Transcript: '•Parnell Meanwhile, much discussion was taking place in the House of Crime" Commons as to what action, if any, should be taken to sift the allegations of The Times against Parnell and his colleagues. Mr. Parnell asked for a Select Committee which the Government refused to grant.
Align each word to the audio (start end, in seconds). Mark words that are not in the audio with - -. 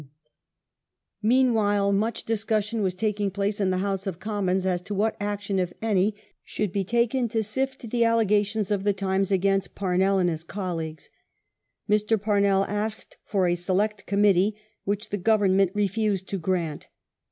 '•Parnell 0.03 0.09
Meanwhile, 1.21 1.91
much 1.93 2.23
discussion 2.23 2.81
was 2.81 2.95
taking 2.95 3.29
place 3.29 3.61
in 3.61 3.69
the 3.69 3.77
House 3.77 4.07
of 4.07 4.17
Crime" 4.19 4.29
Commons 4.45 4.65
as 4.65 4.81
to 4.81 4.95
what 4.95 5.15
action, 5.19 5.59
if 5.59 5.73
any, 5.79 6.15
should 6.43 6.71
be 6.71 6.83
taken 6.83 7.27
to 7.29 7.43
sift 7.43 7.87
the 7.91 8.03
allegations 8.03 8.71
of 8.71 8.83
The 8.83 8.93
Times 8.93 9.31
against 9.31 9.75
Parnell 9.75 10.17
and 10.17 10.27
his 10.31 10.43
colleagues. 10.43 11.11
Mr. 11.87 12.19
Parnell 12.19 12.63
asked 12.63 13.17
for 13.25 13.47
a 13.47 13.53
Select 13.53 14.07
Committee 14.07 14.55
which 14.85 15.09
the 15.09 15.17
Government 15.17 15.69
refused 15.75 16.27
to 16.29 16.39
grant. 16.39 16.87